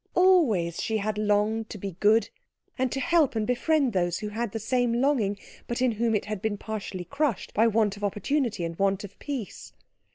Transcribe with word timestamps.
Always 0.15 0.81
she 0.81 0.97
had 0.97 1.19
longed 1.19 1.69
to 1.69 1.77
be 1.77 1.91
good, 1.99 2.31
and 2.75 2.91
to 2.91 2.99
help 2.99 3.35
and 3.35 3.45
befriend 3.45 3.93
those 3.93 4.17
who 4.17 4.29
had 4.29 4.51
the 4.51 4.57
same 4.57 4.93
longing 4.95 5.37
but 5.67 5.79
in 5.79 5.91
whom 5.91 6.15
it 6.15 6.25
had 6.25 6.41
been 6.41 6.57
partially 6.57 7.05
crushed 7.05 7.53
by 7.53 7.67
want 7.67 7.97
of 7.97 8.03
opportunity 8.03 8.63
and 8.63 8.75
want 8.79 9.03
of 9.03 9.19
peace. 9.19 9.73